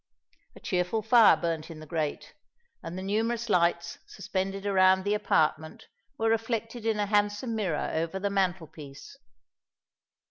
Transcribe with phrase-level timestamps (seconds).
[0.55, 2.33] A cheerful fire burnt in the grate,
[2.81, 5.85] and the numerous lights suspended around the apartment
[6.17, 9.15] were reflected in a handsome mirror over the mantel piece.